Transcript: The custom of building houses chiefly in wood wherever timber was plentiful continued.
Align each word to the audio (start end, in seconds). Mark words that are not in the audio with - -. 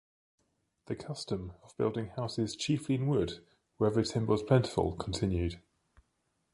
The 0.87 0.95
custom 0.95 1.53
of 1.61 1.77
building 1.77 2.07
houses 2.15 2.55
chiefly 2.55 2.95
in 2.95 3.05
wood 3.05 3.45
wherever 3.77 4.01
timber 4.01 4.31
was 4.31 4.41
plentiful 4.41 4.95
continued. 4.95 5.61